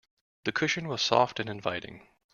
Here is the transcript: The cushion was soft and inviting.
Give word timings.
The 0.45 0.51
cushion 0.51 0.87
was 0.87 0.99
soft 1.03 1.39
and 1.39 1.47
inviting. 1.47 2.07